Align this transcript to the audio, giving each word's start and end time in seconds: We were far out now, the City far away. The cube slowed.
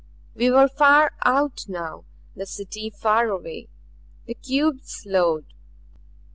We 0.33 0.49
were 0.49 0.67
far 0.67 1.13
out 1.25 1.69
now, 1.69 2.05
the 2.35 2.47
City 2.47 2.89
far 2.89 3.27
away. 3.27 3.67
The 4.25 4.33
cube 4.33 4.81
slowed. 4.81 5.45